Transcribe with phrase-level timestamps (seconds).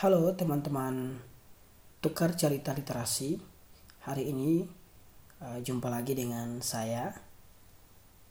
[0.00, 1.12] Halo teman-teman.
[2.00, 3.36] Tukar Cerita Literasi.
[4.08, 4.64] Hari ini
[5.44, 7.12] uh, jumpa lagi dengan saya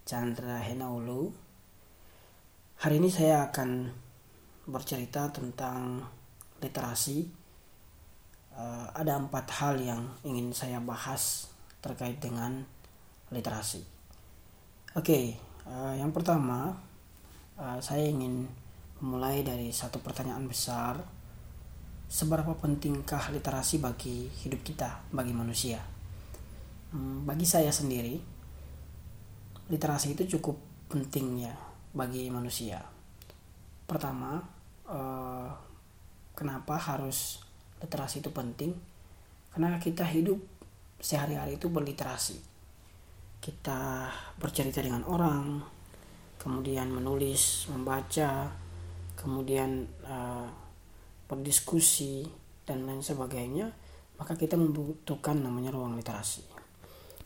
[0.02, 1.30] Chandra Henaulu.
[2.82, 3.86] Hari ini saya akan
[4.66, 6.10] bercerita tentang
[6.58, 7.30] literasi.
[8.58, 11.54] Uh, Ada empat hal yang ingin saya bahas
[11.86, 12.66] terkait dengan
[13.30, 13.86] literasi.
[14.98, 15.38] Oke,
[15.70, 16.82] uh, yang pertama
[17.78, 18.50] saya ingin
[19.06, 21.19] memulai dari satu pertanyaan besar
[22.10, 25.78] seberapa pentingkah literasi bagi hidup kita, bagi manusia?
[26.90, 28.18] Hmm, bagi saya sendiri,
[29.70, 30.58] literasi itu cukup
[30.90, 31.54] penting ya
[31.94, 32.82] bagi manusia.
[33.86, 34.42] Pertama,
[34.90, 35.50] eh,
[36.34, 37.46] kenapa harus
[37.78, 38.74] literasi itu penting?
[39.54, 40.42] Karena kita hidup
[40.98, 42.42] sehari-hari itu berliterasi.
[43.40, 45.62] Kita bercerita dengan orang,
[46.42, 48.52] kemudian menulis, membaca,
[49.16, 50.48] kemudian uh,
[51.30, 52.26] berdiskusi
[52.66, 53.70] dan lain sebagainya
[54.20, 56.44] maka kita membutuhkan namanya ruang literasi.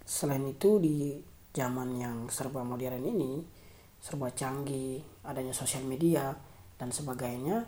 [0.05, 1.17] Selain itu di
[1.49, 3.41] zaman yang serba modern ini
[3.97, 6.35] serba canggih adanya sosial media
[6.77, 7.65] dan sebagainya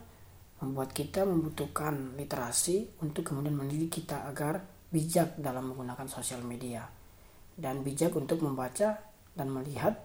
[0.61, 6.85] membuat kita membutuhkan literasi untuk kemudian mendidik kita agar bijak dalam menggunakan sosial media.
[7.55, 8.99] Dan bijak untuk membaca
[9.31, 9.95] dan melihat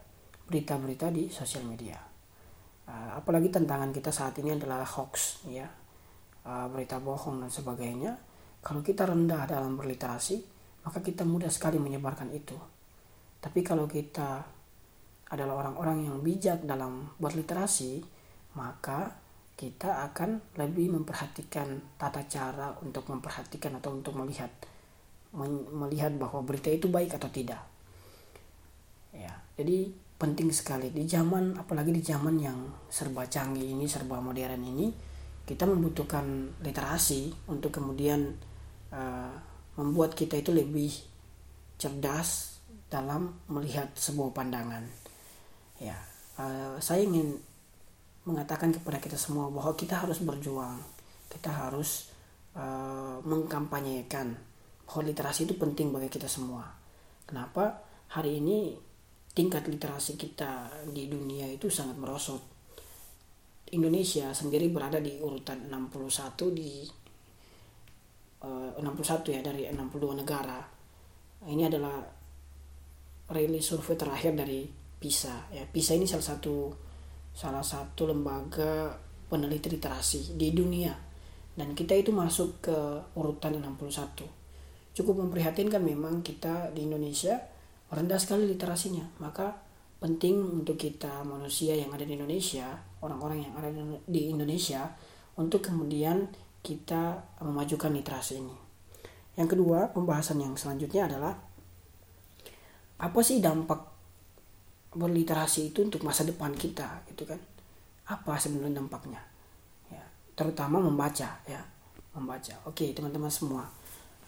[0.47, 1.99] berita-berita di sosial media.
[2.91, 5.80] Apalagi tantangan kita saat ini adalah hoax ya
[6.47, 8.13] uh, berita bohong dan sebagainya
[8.61, 10.45] kalau kita rendah dalam berliterasi
[10.85, 12.57] maka kita mudah sekali menyebarkan itu.
[13.41, 14.45] Tapi kalau kita
[15.33, 18.05] adalah orang-orang yang bijak dalam berliterasi
[18.57, 19.13] maka
[19.57, 24.49] kita akan lebih memperhatikan tata cara untuk memperhatikan atau untuk melihat
[25.77, 27.61] melihat bahwa berita itu baik atau tidak.
[29.13, 32.59] Ya jadi penting sekali di zaman apalagi di zaman yang
[32.93, 35.10] serba canggih ini serba modern ini
[35.45, 38.35] kita membutuhkan literasi untuk kemudian
[38.95, 39.35] uh,
[39.79, 40.93] membuat kita itu lebih
[41.81, 44.85] cerdas dalam melihat sebuah pandangan.
[45.81, 45.97] Ya,
[46.37, 47.39] uh, saya ingin
[48.29, 50.79] mengatakan kepada kita semua bahwa kita harus berjuang,
[51.33, 52.13] kita harus
[52.55, 54.37] uh, mengkampanyekan
[54.85, 56.67] bahwa literasi itu penting bagi kita semua.
[57.25, 57.79] Kenapa
[58.11, 58.75] hari ini
[59.31, 62.43] tingkat literasi kita di dunia itu sangat merosot
[63.71, 66.83] Indonesia sendiri berada di urutan 61 di
[68.43, 70.59] uh, eh, 61 ya dari 62 negara.
[71.41, 71.97] Ini adalah
[73.31, 75.65] rilis survei terakhir dari PISA ya.
[75.65, 76.55] PISA ini salah satu
[77.31, 78.91] salah satu lembaga
[79.31, 80.91] peneliti literasi di dunia
[81.55, 82.77] dan kita itu masuk ke
[83.15, 84.27] urutan 61.
[84.91, 87.39] Cukup memprihatinkan memang kita di Indonesia
[87.91, 89.07] rendah sekali literasinya.
[89.23, 89.55] Maka
[90.03, 93.69] penting untuk kita manusia yang ada di Indonesia, orang-orang yang ada
[94.05, 94.93] di Indonesia
[95.37, 96.29] untuk kemudian
[96.61, 98.57] kita memajukan literasi ini.
[99.41, 101.33] Yang kedua, pembahasan yang selanjutnya adalah
[103.01, 103.81] apa sih dampak
[104.93, 107.41] berliterasi itu untuk masa depan kita, gitu kan?
[108.11, 109.23] Apa sebenarnya dampaknya?
[109.89, 110.05] Ya,
[110.37, 111.61] terutama membaca, ya,
[112.13, 112.55] membaca.
[112.69, 113.65] Oke, teman-teman semua,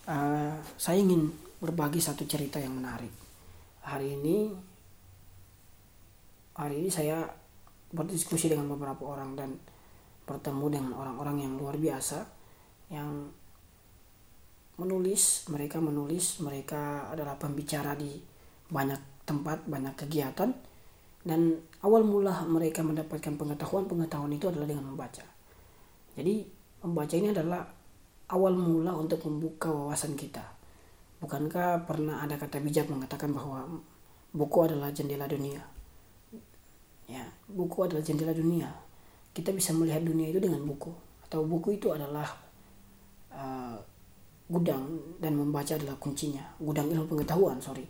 [0.09, 1.29] uh, saya ingin
[1.61, 3.11] berbagi satu cerita yang menarik.
[3.83, 4.55] Hari ini
[6.57, 7.42] hari ini saya
[7.93, 9.61] berdiskusi dengan beberapa orang dan
[10.25, 12.25] bertemu dengan orang-orang yang luar biasa
[12.89, 13.29] yang
[14.81, 18.17] menulis mereka menulis mereka adalah pembicara di
[18.73, 20.51] banyak tempat banyak kegiatan
[21.23, 21.41] dan
[21.85, 25.23] awal mula mereka mendapatkan pengetahuan pengetahuan itu adalah dengan membaca.
[26.17, 26.43] Jadi
[26.83, 27.63] membaca ini adalah
[28.33, 30.43] awal mula untuk membuka wawasan kita.
[31.23, 33.63] Bukankah pernah ada kata bijak mengatakan bahwa
[34.35, 35.63] buku adalah jendela dunia
[37.07, 38.69] ya buku adalah jendela dunia.
[39.33, 40.93] Kita bisa melihat dunia itu dengan buku.
[41.25, 42.29] Atau buku itu adalah
[43.33, 43.77] uh,
[44.49, 44.85] gudang
[45.19, 46.45] dan membaca adalah kuncinya.
[46.61, 47.85] Gudang ilmu pengetahuan sorry.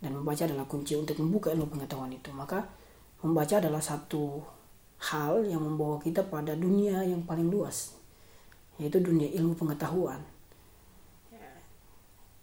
[0.00, 2.30] Dan membaca adalah kunci untuk membuka ilmu pengetahuan itu.
[2.32, 2.62] Maka
[3.20, 4.40] membaca adalah satu
[5.00, 7.96] hal yang membawa kita pada dunia yang paling luas
[8.80, 10.20] yaitu dunia ilmu pengetahuan.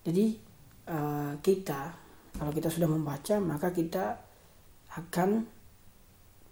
[0.06, 0.38] Jadi
[0.88, 1.92] uh, kita
[2.38, 4.16] kalau kita sudah membaca maka kita
[4.94, 5.44] akan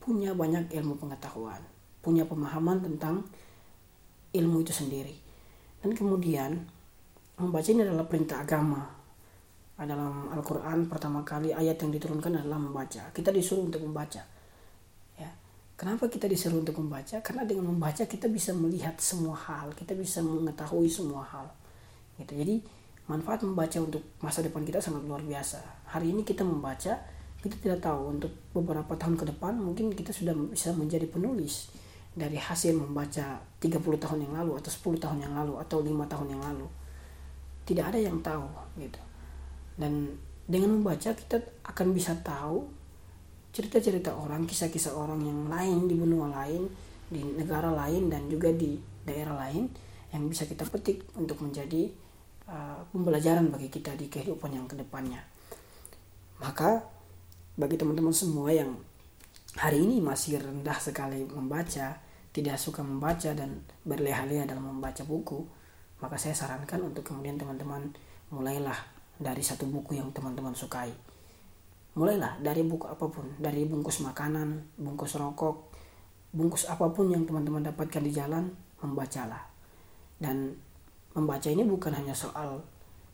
[0.05, 1.57] punya banyak ilmu pengetahuan,
[2.05, 3.25] punya pemahaman tentang
[4.37, 5.17] ilmu itu sendiri.
[5.81, 6.61] Dan kemudian
[7.41, 8.85] membaca ini adalah perintah agama.
[9.75, 13.11] Dalam Al-Quran pertama kali ayat yang diturunkan adalah membaca.
[13.11, 14.23] Kita disuruh untuk membaca.
[15.19, 15.29] Ya.
[15.75, 17.19] Kenapa kita disuruh untuk membaca?
[17.19, 21.51] Karena dengan membaca kita bisa melihat semua hal, kita bisa mengetahui semua hal.
[22.15, 22.39] Gitu.
[22.39, 22.55] Jadi
[23.11, 25.59] manfaat membaca untuk masa depan kita sangat luar biasa.
[25.91, 26.95] Hari ini kita membaca,
[27.45, 31.69] kita tidak tahu untuk beberapa tahun ke depan mungkin kita sudah bisa menjadi penulis
[32.17, 36.33] dari hasil membaca 30 tahun yang lalu atau 10 tahun yang lalu atau lima tahun
[36.33, 36.65] yang lalu.
[37.69, 38.49] Tidak ada yang tahu
[38.81, 38.97] gitu.
[39.77, 40.17] Dan
[40.49, 41.37] dengan membaca kita
[41.69, 42.65] akan bisa tahu
[43.53, 46.65] cerita-cerita orang kisah-kisah orang yang lain di benua lain
[47.05, 49.69] di negara lain dan juga di daerah lain
[50.09, 51.87] yang bisa kita petik untuk menjadi
[52.49, 55.21] uh, pembelajaran bagi kita di kehidupan yang ke depannya
[56.41, 56.83] maka
[57.55, 58.75] bagi teman-teman semua yang
[59.55, 61.95] hari ini masih rendah sekali membaca,
[62.35, 65.47] tidak suka membaca dan berleha-leha dalam membaca buku,
[66.03, 67.95] maka saya sarankan untuk kemudian teman-teman
[68.27, 68.75] mulailah
[69.15, 70.91] dari satu buku yang teman-teman sukai.
[71.95, 75.71] Mulailah dari buku apa pun, dari bungkus makanan, bungkus rokok,
[76.35, 78.51] bungkus apa pun yang teman-teman dapatkan di jalan,
[78.83, 79.47] membacalah.
[80.19, 80.51] Dan
[81.15, 82.59] membaca ini bukan hanya soal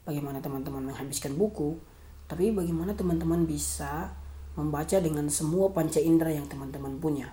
[0.01, 1.77] bagaimana teman-teman menghabiskan buku,
[2.25, 4.17] tapi bagaimana teman-teman bisa
[4.55, 7.31] membaca dengan semua panca indera yang teman-teman punya.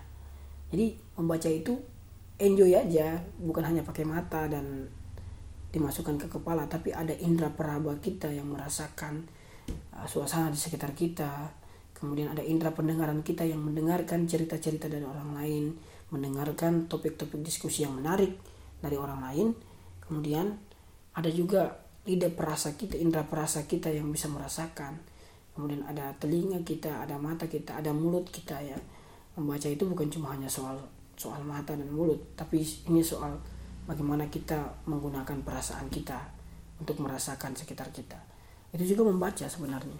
[0.70, 1.75] Jadi membaca itu
[2.38, 4.87] enjoy aja, bukan hanya pakai mata dan
[5.69, 9.29] dimasukkan ke kepala tapi ada indera peraba kita yang merasakan
[9.93, 11.53] uh, suasana di sekitar kita.
[11.99, 15.65] Kemudian ada indera pendengaran kita yang mendengarkan cerita-cerita dari orang lain
[16.09, 18.38] mendengarkan topik-topik diskusi yang menarik
[18.81, 19.49] dari orang lain.
[20.00, 20.56] Kemudian
[21.12, 24.97] ada juga lidah perasa kita indera perasa kita yang bisa merasakan
[25.58, 28.78] kemudian ada telinga kita ada mata kita ada mulut kita ya.
[29.34, 30.78] Membaca itu bukan cuma hanya soal
[31.19, 33.34] soal mata dan mulut tapi ini soal
[33.90, 34.55] bagaimana kita
[34.87, 36.14] menggunakan perasaan kita
[36.78, 38.14] untuk merasakan sekitar kita.
[38.70, 39.99] Itu juga membaca sebenarnya.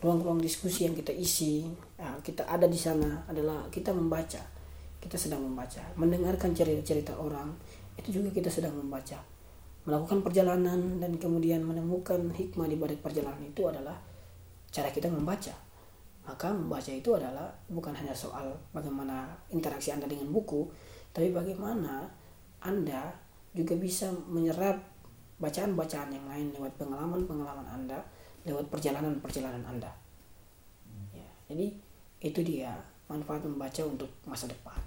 [0.00, 1.68] Ruang-ruang diskusi yang kita isi
[2.00, 4.40] ya, kita ada di sana adalah kita membaca.
[5.04, 5.84] Kita sedang membaca.
[6.00, 7.52] Mendengarkan cerita-cerita orang
[8.00, 9.20] itu juga kita sedang membaca.
[9.84, 14.00] Melakukan perjalanan dan kemudian menemukan hikmah di balik perjalanan itu adalah
[14.74, 15.54] cara kita membaca
[16.24, 20.66] maka membaca itu adalah bukan hanya soal bagaimana interaksi Anda dengan buku
[21.14, 22.10] tapi bagaimana
[22.58, 23.14] Anda
[23.54, 24.82] juga bisa menyerap
[25.38, 28.02] bacaan-bacaan yang lain lewat pengalaman-pengalaman Anda,
[28.42, 29.90] lewat perjalanan-perjalanan Anda.
[31.14, 31.74] Ya, jadi
[32.22, 32.74] itu dia
[33.06, 34.78] manfaat membaca untuk masa depan.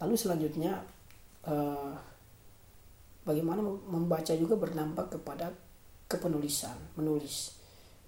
[0.00, 0.72] Lalu selanjutnya
[1.44, 1.92] eh,
[3.28, 5.52] bagaimana membaca juga berdampak kepada
[6.08, 7.60] kepenulisan, menulis.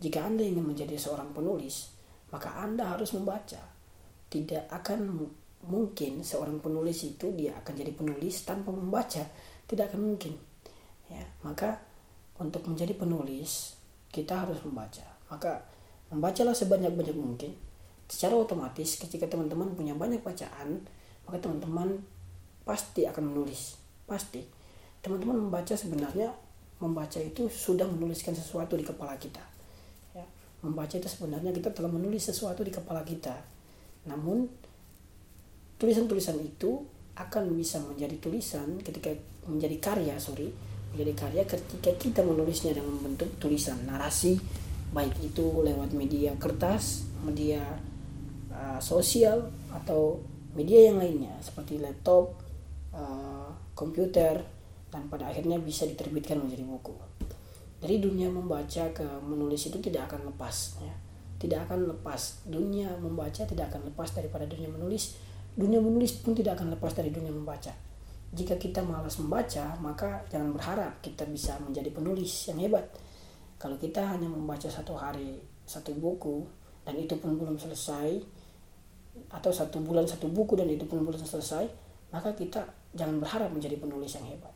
[0.02, 1.94] Jika Anda ingin menjadi seorang penulis,
[2.34, 3.62] maka Anda harus membaca.
[4.26, 5.22] Tidak akan
[5.64, 9.22] mungkin seorang penulis itu dia akan jadi penulis tanpa membaca.
[9.64, 10.34] Tidak akan mungkin
[11.06, 11.22] ya.
[11.46, 11.78] Maka
[12.42, 13.78] untuk menjadi penulis
[14.10, 15.06] kita harus membaca.
[15.30, 15.62] Maka
[16.10, 17.54] membacalah sebanyak-banyak mungkin.
[18.10, 20.82] Secara otomatis ketika teman-teman punya banyak bacaan
[21.24, 22.02] maka teman-teman
[22.66, 23.78] pasti akan menulis.
[24.04, 24.42] Pasti.
[25.00, 26.34] Teman-teman membaca sebenarnya
[26.82, 29.53] membaca itu sudah menuliskan sesuatu di kepala kita
[30.64, 33.36] membaca itu sebenarnya kita telah menulis sesuatu di kepala kita.
[34.08, 34.48] Namun
[35.76, 36.80] tulisan-tulisan itu
[37.14, 39.14] akan bisa menjadi tulisan ketika
[39.46, 40.50] menjadi karya sorry
[40.94, 44.38] menjadi karya ketika kita menulisnya dengan bentuk tulisan narasi
[44.94, 47.62] baik itu lewat media kertas media
[48.50, 50.22] uh, sosial atau
[50.54, 52.34] media yang lainnya seperti laptop
[52.94, 54.42] uh, komputer
[54.90, 56.94] dan pada akhirnya bisa diterbitkan menjadi buku
[57.84, 60.94] dari dunia membaca ke menulis itu tidak akan lepas ya
[61.36, 65.20] tidak akan lepas dunia membaca tidak akan lepas daripada dunia menulis
[65.54, 67.70] dunia menulis pun tidak akan lepas dari dunia membaca.
[68.34, 72.82] Jika kita malas membaca, maka jangan berharap kita bisa menjadi penulis yang hebat.
[73.62, 76.42] Kalau kita hanya membaca satu hari satu buku
[76.82, 78.18] dan itu pun belum selesai,
[79.30, 81.70] atau satu bulan satu buku dan itu pun belum selesai,
[82.10, 82.66] maka kita
[82.98, 84.50] jangan berharap menjadi penulis yang hebat.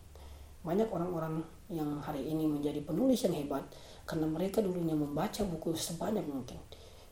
[0.67, 3.65] Banyak orang-orang yang hari ini menjadi penulis yang hebat
[4.09, 6.61] karena mereka dulunya membaca buku sebanyak mungkin.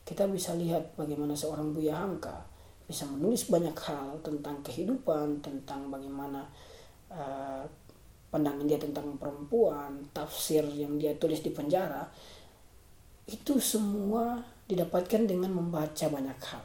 [0.01, 6.47] Kita bisa lihat bagaimana seorang Buya Hamka bisa menulis banyak hal tentang kehidupan tentang bagaimana
[7.11, 7.67] uh,
[8.31, 12.07] pandangan dia tentang perempuan tafsir yang dia tulis di penjara
[13.27, 16.63] itu semua didapatkan dengan membaca banyak hal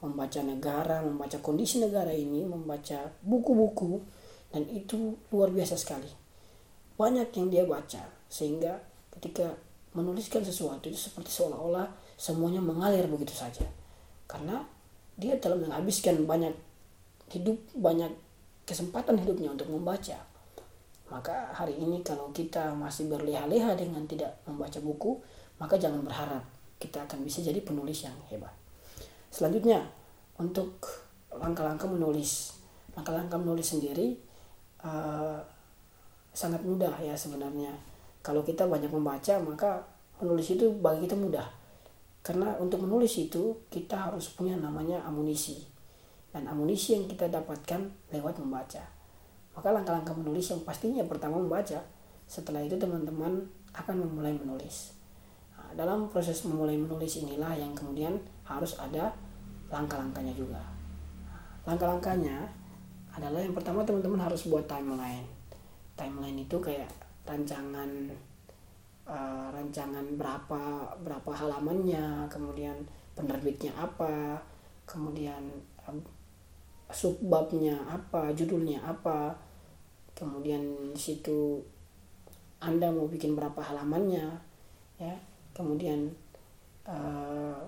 [0.00, 4.00] membaca negara membaca kondisi negara ini membaca buku-buku
[4.48, 6.27] dan itu luar biasa sekali
[6.98, 8.02] banyak yang dia baca.
[8.28, 8.76] Sehingga
[9.14, 9.48] ketika
[9.94, 11.88] menuliskan sesuatu itu seperti seolah-olah
[12.18, 13.64] semuanya mengalir begitu saja.
[14.28, 14.60] Karena
[15.14, 16.52] dia telah menghabiskan banyak
[17.32, 18.10] hidup banyak
[18.66, 20.18] kesempatan hidupnya untuk membaca.
[21.08, 25.16] Maka hari ini kalau kita masih berleha-leha dengan tidak membaca buku
[25.58, 26.42] maka jangan berharap
[26.78, 28.54] kita akan bisa jadi penulis yang hebat.
[29.34, 29.82] Selanjutnya
[30.38, 30.78] untuk
[31.34, 32.54] langkah-langkah menulis.
[32.94, 34.14] Langkah-langkah menulis sendiri
[34.86, 35.42] uh,
[36.38, 37.74] sangat mudah ya sebenarnya
[38.22, 39.82] kalau kita banyak membaca maka
[40.22, 41.46] menulis itu bagi kita mudah
[42.22, 45.78] karena untuk menulis itu kita harus punya namanya amunisi
[46.28, 48.84] dan amunisi yang kita dapatkan lewat membaca.
[49.56, 51.82] Maka langkah-langkah menulis yang pastinya pertama membaca,
[52.28, 54.94] setelah itu teman-teman akan memulai menulis.
[55.56, 59.10] Nah, dalam proses memulai menulis inilah yang kemudian harus ada
[59.72, 60.62] langkah-langkahnya juga.
[61.66, 62.44] Langkah-langkahnya
[63.18, 65.37] adalah yang pertama teman-teman harus buat timeline.
[65.98, 66.86] Timeline itu kayak
[67.26, 67.90] rancangan
[69.02, 72.78] uh, rancangan berapa berapa halamannya, kemudian
[73.18, 74.38] penerbitnya apa,
[74.86, 75.42] kemudian
[75.90, 75.98] um,
[76.88, 79.34] subbabnya apa, judulnya apa,
[80.14, 81.58] kemudian situ
[82.62, 84.26] Anda mau bikin berapa halamannya,
[85.02, 85.14] ya,
[85.50, 86.14] kemudian
[86.86, 87.58] uh,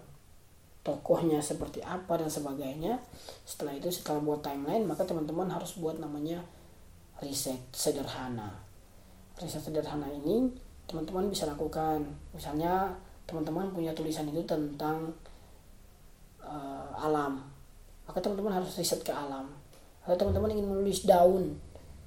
[0.81, 2.97] tokohnya seperti apa dan sebagainya.
[3.45, 6.41] Setelah itu setelah buat timeline, maka teman-teman harus buat namanya
[7.21, 8.53] riset sederhana.
[9.37, 10.51] Riset sederhana ini
[10.85, 12.03] teman-teman bisa lakukan.
[12.35, 12.93] Misalnya
[13.31, 15.07] teman-teman punya tulisan itu tentang
[16.43, 17.39] uh, alam
[18.11, 19.47] maka teman-teman harus riset ke alam
[20.03, 21.55] kalau teman-teman ingin menulis daun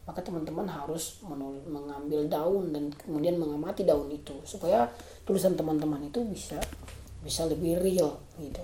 [0.03, 1.23] maka teman-teman harus
[1.63, 4.83] mengambil daun dan kemudian mengamati daun itu supaya
[5.23, 6.59] tulisan teman-teman itu bisa
[7.23, 8.59] bisa lebih real gitu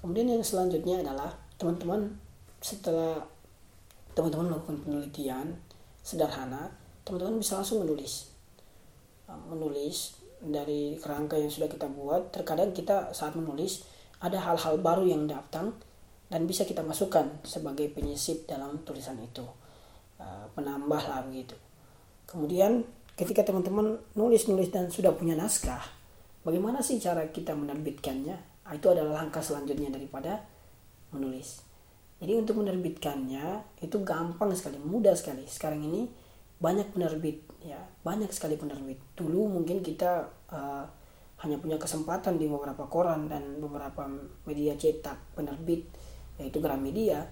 [0.00, 1.28] kemudian yang selanjutnya adalah
[1.60, 2.16] teman-teman
[2.64, 3.20] setelah
[4.16, 5.52] teman-teman melakukan penelitian
[6.02, 6.74] sederhana
[7.06, 8.30] teman-teman bisa langsung menulis.
[9.30, 13.86] Nah, menulis dari kerangka yang sudah kita buat terkadang kita saat menulis
[14.18, 15.74] ada hal-hal baru yang datang
[16.26, 19.46] dan bisa kita masukkan sebagai penyisip dalam tulisan itu.
[20.54, 21.58] Penambah lah begitu.
[22.30, 22.86] Kemudian
[23.18, 25.82] ketika teman-teman nulis-nulis dan sudah punya naskah
[26.46, 28.36] bagaimana sih cara kita menerbitkannya?
[28.62, 30.46] Nah, itu adalah langkah selanjutnya daripada
[31.10, 31.71] menulis
[32.22, 35.42] jadi untuk menerbitkannya itu gampang sekali mudah sekali.
[35.50, 36.06] Sekarang ini
[36.62, 39.02] banyak penerbit ya banyak sekali penerbit.
[39.18, 40.86] Dulu mungkin kita uh,
[41.42, 44.06] hanya punya kesempatan di beberapa koran dan beberapa
[44.46, 45.82] media cetak penerbit
[46.38, 47.26] yaitu Gramedia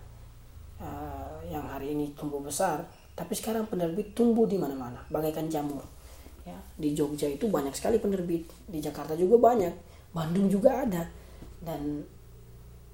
[0.82, 2.82] uh, yang hari ini tumbuh besar.
[3.14, 5.86] Tapi sekarang penerbit tumbuh di mana-mana bagaikan jamur
[6.42, 6.58] ya.
[6.74, 9.74] Di Jogja itu banyak sekali penerbit di Jakarta juga banyak
[10.10, 11.06] Bandung juga ada.
[11.62, 12.02] Dan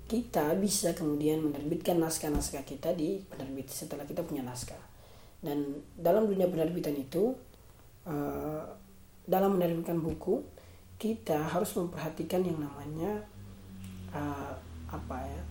[0.06, 4.78] kita bisa kemudian menerbitkan naskah-naskah kita di penerbit setelah kita punya naskah.
[5.42, 7.34] Dan dalam dunia penerbitan itu
[8.06, 8.62] uh,
[9.26, 10.42] dalam menerbitkan buku
[10.96, 13.20] kita harus memperhatikan yang namanya
[14.14, 14.54] uh,
[14.86, 15.42] apa ya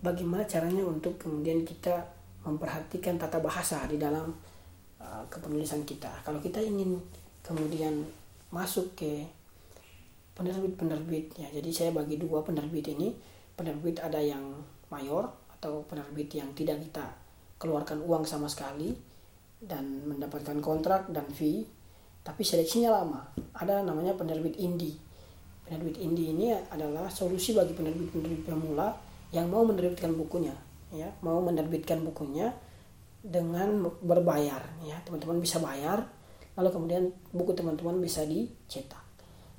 [0.00, 2.00] bagaimana caranya untuk kemudian kita
[2.42, 4.30] memperhatikan tata bahasa di dalam
[4.98, 6.10] uh, kepenulisan kita.
[6.26, 6.98] Kalau kita ingin
[7.42, 8.02] kemudian
[8.50, 9.26] masuk ke
[10.32, 13.12] penerbit-penerbit ya jadi saya bagi dua penerbit ini.
[13.52, 17.04] Penerbit ada yang mayor atau penerbit yang tidak kita
[17.60, 18.96] keluarkan uang sama sekali
[19.62, 21.68] dan mendapatkan kontrak dan fee
[22.24, 23.20] tapi seleksinya lama.
[23.54, 25.12] Ada namanya penerbit indie
[25.72, 28.92] penerbit indie ini adalah solusi bagi penerbit-penerbit pemula
[29.32, 30.52] yang mau menerbitkan bukunya
[30.92, 31.08] ya.
[31.24, 32.52] Mau menerbitkan bukunya
[33.22, 34.96] dengan berbayar ya.
[35.06, 36.04] Teman-teman bisa bayar
[36.52, 39.01] lalu kemudian buku teman-teman bisa dicetak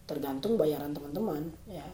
[0.05, 1.85] tergantung bayaran teman-teman ya.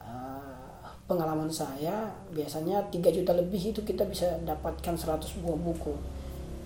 [0.00, 5.94] Uh, pengalaman saya biasanya 3 juta lebih itu kita bisa dapatkan 100 buah buku.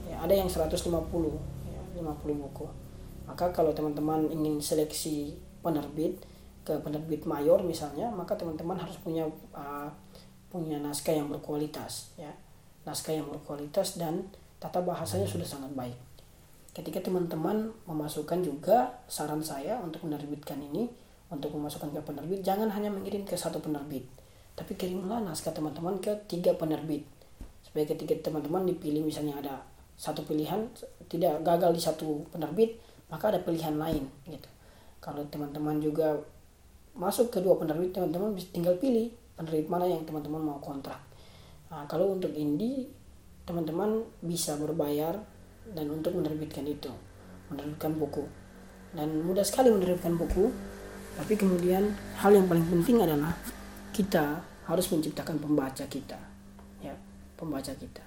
[0.08, 0.88] Ya ada yang 150
[1.68, 2.66] ya 50 buku.
[3.28, 6.24] Maka kalau teman-teman ingin seleksi penerbit
[6.64, 9.24] ke penerbit mayor misalnya maka teman-teman harus punya
[9.56, 9.88] uh,
[10.50, 12.32] punya naskah yang berkualitas ya.
[12.88, 14.24] Naskah yang berkualitas dan
[14.56, 16.09] tata bahasanya sudah sangat baik
[16.72, 20.86] ketika teman-teman memasukkan juga saran saya untuk menerbitkan ini
[21.30, 24.06] untuk memasukkan ke penerbit jangan hanya mengirim ke satu penerbit
[24.60, 27.08] tapi kirimlah naskah teman-teman ke tiga penerbit.
[27.64, 29.54] Supaya ketika teman-teman dipilih misalnya ada
[29.96, 30.68] satu pilihan
[31.08, 32.76] tidak gagal di satu penerbit
[33.08, 34.48] maka ada pilihan lain gitu.
[35.00, 36.12] Kalau teman-teman juga
[36.92, 41.00] masuk ke dua penerbit teman-teman bisa tinggal pilih penerbit mana yang teman-teman mau kontrak.
[41.72, 42.84] Nah, kalau untuk indie
[43.48, 45.16] teman-teman bisa berbayar
[45.74, 46.90] dan untuk menerbitkan itu
[47.50, 48.24] menerbitkan buku.
[48.90, 50.50] Dan mudah sekali menerbitkan buku
[51.18, 53.34] tapi kemudian hal yang paling penting adalah
[53.90, 56.18] kita harus menciptakan pembaca kita
[56.80, 56.94] ya
[57.34, 58.02] pembaca kita.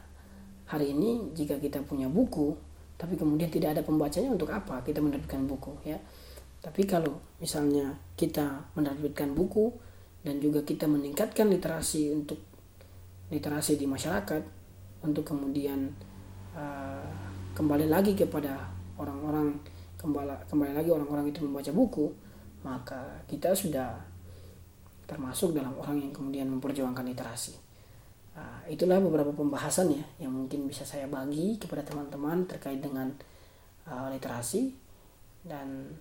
[0.71, 2.55] Hari ini jika kita punya buku
[2.95, 5.99] tapi kemudian tidak ada pembacanya untuk apa kita menerbitkan buku ya?
[6.63, 9.67] Tapi kalau misalnya kita menerbitkan buku
[10.23, 12.39] dan juga kita meningkatkan literasi untuk
[13.27, 14.41] literasi di masyarakat
[15.03, 15.91] untuk kemudian
[16.55, 17.22] uh,
[17.53, 19.53] kembali lagi kepada orang-orang
[19.97, 22.09] kembali kembali lagi orang-orang itu membaca buku
[22.63, 24.13] maka kita sudah
[25.03, 27.53] termasuk dalam orang yang kemudian memperjuangkan literasi.
[28.33, 33.11] Nah, itulah beberapa pembahasan ya yang mungkin bisa saya bagi kepada teman-teman terkait dengan
[33.85, 34.73] uh, literasi.
[35.43, 35.91] Dan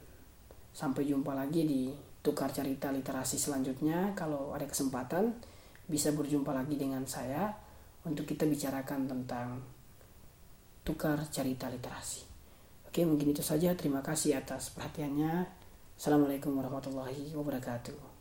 [0.71, 1.82] sampai jumpa lagi di
[2.23, 4.14] tukar cerita literasi selanjutnya.
[4.14, 5.35] Kalau ada kesempatan
[5.90, 7.50] bisa berjumpa lagi dengan saya
[8.06, 9.59] untuk kita bicarakan tentang
[10.83, 12.27] tukar cerita literasi.
[12.87, 13.73] Oke, mungkin itu saja.
[13.73, 15.49] Terima kasih atas perhatiannya.
[15.97, 18.12] Assalamualaikum warahmatullahi wabarakatuh.